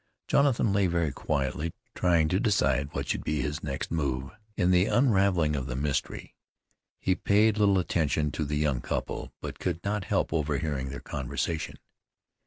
Jonathan 0.27 0.73
lay 0.73 0.87
very 0.87 1.11
quietly, 1.11 1.71
trying 1.93 2.27
to 2.27 2.39
decide 2.39 2.89
what 2.93 3.07
should 3.07 3.23
be 3.23 3.39
his 3.39 3.61
next 3.61 3.91
move 3.91 4.31
in 4.57 4.71
the 4.71 4.87
unraveling 4.87 5.55
of 5.55 5.67
the 5.67 5.75
mystery. 5.75 6.33
He 6.99 7.13
paid 7.13 7.59
little 7.59 7.77
attention 7.77 8.31
to 8.31 8.43
the 8.43 8.57
young 8.57 8.81
couple, 8.81 9.31
but 9.41 9.59
could 9.59 9.79
not 9.83 10.05
help 10.05 10.33
overhearing 10.33 10.89
their 10.89 11.01
conversation. 11.01 11.77